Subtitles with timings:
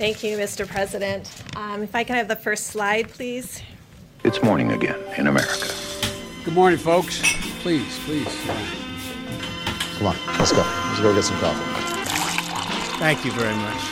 [0.00, 0.66] Thank you, Mr.
[0.66, 1.28] President.
[1.56, 3.60] Um, if I can have the first slide, please.
[4.24, 5.68] It's morning again in America.
[6.42, 7.20] Good morning, folks.
[7.60, 8.32] Please, please.
[9.98, 10.64] Come on, let's go.
[10.88, 11.68] Let's go get some coffee.
[12.98, 13.82] Thank you very much.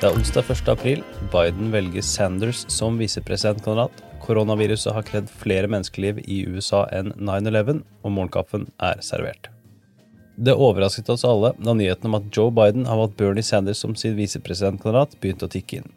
[0.00, 0.68] Det er onsdag 1.
[0.68, 1.04] april.
[1.32, 4.00] Biden velger Sanders som visepresidentkandidat.
[4.24, 9.53] Koronaviruset har kredd flere menneskeliv i USA enn 9-11, og morgenkaffen er servert.
[10.36, 13.94] Det overrasket oss alle da nyheten om at Joe Biden har valgt Bernie Sanders som
[13.94, 15.92] sin visepresidentkandidat, begynte å tikke inn.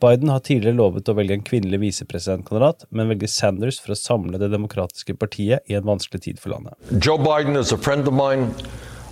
[0.00, 4.40] Biden har tidligere lovet å velge en kvinnelig visepresidentkandidat, men velger Sanders for å samle
[4.40, 6.76] det demokratiske partiet i en vanskelig tid for landet.
[7.00, 8.48] Joe Biden is a friend of mine.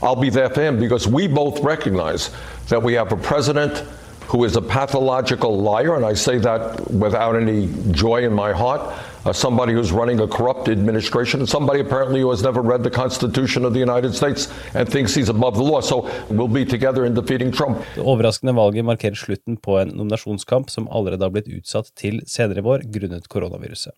[0.02, 2.30] I'll be there for him because we both recognize
[2.68, 3.84] that we have a president
[4.28, 8.80] who is a pathological liar, and I say that without any joy in my heart.
[9.24, 12.90] Uh, somebody who's running a corrupt administration, and somebody apparently who has never read the
[12.90, 15.80] Constitution of the United States and thinks he's above the law.
[15.80, 17.78] So we'll be together in defeating Trump.
[17.94, 22.60] Det overraskende valget markerer slutten på en nominasjonskamp som allerede har blitt utsatt til senere
[22.60, 23.96] i vår grunnet koronaviruset.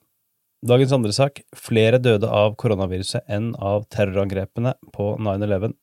[0.67, 5.75] Dagens andre sak flere døde av koronaviruset enn av terrorangrepene på 9-11.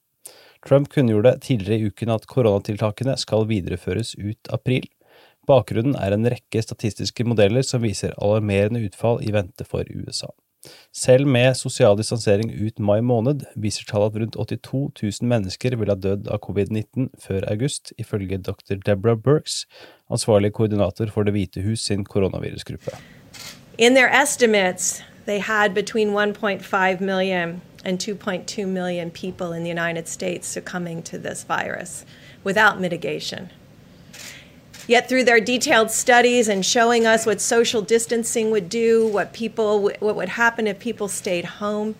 [0.63, 4.87] Trump kunngjorde tidligere i uken at koronatiltakene skal videreføres ut april.
[5.47, 10.31] Bakgrunnen er en rekke statistiske modeller som viser alarmerende utfall i vente for USA.
[10.95, 15.91] Selv med sosial distansering ut mai måned viser tallet at rundt 82 000 mennesker vil
[15.91, 18.77] ha dødd av covid-19 før august, ifølge dr.
[18.85, 19.65] Deborah Burks,
[20.11, 22.95] ansvarlig koordinator for Det hvite hus sin koronavirusgruppe.
[23.77, 30.07] In their estimates, they had between 1.5 million and 2.2 million people in the United
[30.07, 32.05] States succumbing to this virus
[32.45, 33.49] without mitigation.
[34.85, 39.81] Yet, through their detailed studies and showing us what social distancing would do, what people,
[39.81, 41.95] what would happen if people stayed home,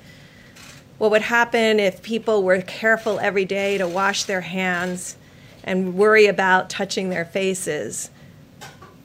[0.98, 5.16] what would happen if people were careful every day to wash their hands
[5.64, 8.09] and worry about touching their faces,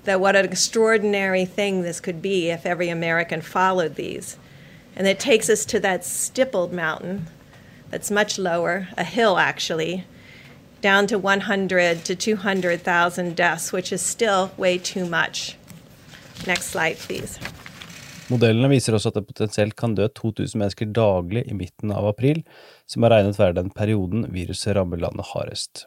[0.04, 4.36] that what an extraordinary thing this could be if every American followed these.
[4.96, 7.28] And it takes us to that stippled mountain
[7.90, 10.04] that's much lower, a hill actually,
[10.80, 15.56] down to 100 to 200,000 deaths, which is still way too much.
[16.46, 17.38] Next slide, please.
[18.28, 22.42] Modellene viser også at det potensielt kan dø 2000 mennesker daglig i midten av april,
[22.86, 25.86] som er regnet være den perioden viruset rammer landet hardest.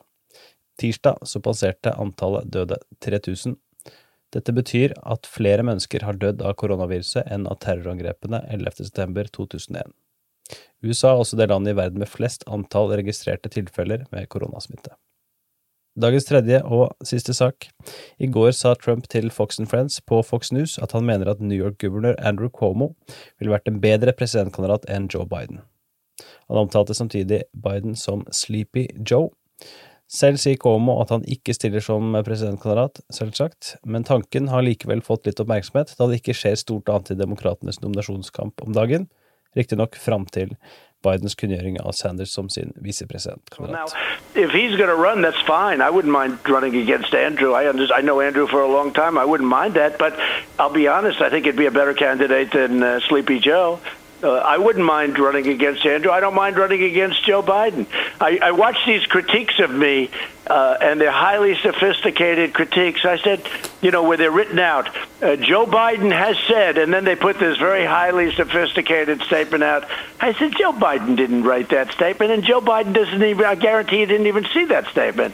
[0.82, 3.60] Tirsdag så passerte antallet døde 3000.
[4.34, 9.92] Dette betyr at flere mennesker har dødd av koronaviruset enn av terrorangrepene 11.9.2001.
[10.82, 14.96] USA er også det landet i verden med flest antall registrerte tilfeller med koronasmitte.
[16.00, 17.68] Dagens tredje og siste sak.
[18.16, 21.44] I går sa Trump til Fox and Friends på Fox News at han mener at
[21.44, 22.94] New York-guvernør Andrew Cuomo
[23.38, 25.60] ville vært en bedre presidentkandidat enn Joe Biden.
[26.48, 29.30] Han omtalte samtidig Biden som Sleepy Joe.
[30.12, 35.28] Selv sier Cuomo at han ikke stiller som presidentkandidat, selvsagt, men tanken har likevel fått
[35.28, 39.08] litt oppmerksomhet, da det ikke skjer stort annet i demokratenes nominasjonskamp om dagen,
[39.56, 40.56] riktignok fram til
[41.02, 43.94] Bidens kunngjøring av Sanders som sin visepresidentkandidat.
[44.36, 45.82] If he's going to run, that's fine.
[45.82, 47.54] I wouldn't mind running against Andrew.
[47.54, 49.18] I, under, I know Andrew for a long time.
[49.18, 49.98] I wouldn't mind that.
[49.98, 50.14] But
[50.60, 53.80] I'll be honest, I think it'd be a better candidate than uh, Sleepy Joe.
[54.24, 56.12] Uh, I wouldn't mind running against Andrew.
[56.12, 57.88] I don't mind running against Joe Biden.
[58.20, 60.12] I, I watch these critiques of me,
[60.46, 63.04] uh, and they're highly sophisticated critiques.
[63.04, 63.42] I said,
[63.82, 67.40] you know, where they're written out, uh, Joe Biden has said, and then they put
[67.40, 69.90] this very highly sophisticated statement out.
[70.20, 74.00] I said, Joe Biden didn't write that statement, and Joe Biden doesn't even, I guarantee
[74.00, 75.34] he didn't even see that statement.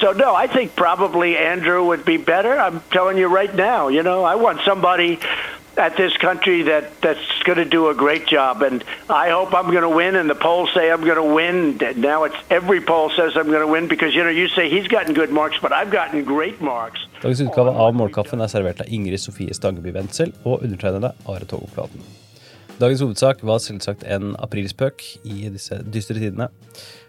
[0.00, 2.56] So, no, I think probably Andrew would be better.
[2.56, 5.18] I'm telling you right now, you know, I want somebody
[5.78, 8.62] at this country that that's going to do a great job.
[8.62, 10.16] And I hope I'm going to win.
[10.16, 11.78] And the polls say I'm going to win.
[12.00, 14.88] Now it's every poll says I'm going to win because you know you say he's
[14.88, 17.00] gotten good marks, but I've gotten great marks.
[17.22, 22.04] Dagens utgave av Målkaffen er servert av Ingrid Sofie Stangeby Wendsel og undertegnede Are Togoflaten.
[22.78, 26.46] Dagens hovedsak var selvsagt en aprilspøk i disse dystre tidene.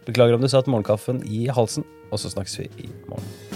[0.10, 3.49] Beklager om du satt morgenkaffen i halsen, og så snakkes vi i morgen.